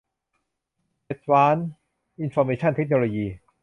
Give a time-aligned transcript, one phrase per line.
[1.03, 1.69] แอ็ดวานซ์
[2.21, 3.27] อินฟอร์เมชั่น เทคโนโลยี